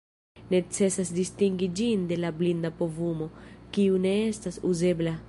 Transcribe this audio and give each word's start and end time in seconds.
Necesas 0.53 1.11
distingi 1.19 1.69
ĝin 1.81 2.07
de 2.13 2.19
la 2.23 2.33
blinda 2.41 2.73
povumo, 2.83 3.29
kiu 3.77 4.01
ne 4.07 4.19
estas 4.35 4.63
uzebla. 4.73 5.15